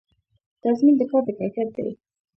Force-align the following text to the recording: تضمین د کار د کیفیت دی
تضمین 0.63 0.95
د 0.97 1.01
کار 1.11 1.21
د 1.27 1.29
کیفیت 1.37 1.69
دی 1.75 1.87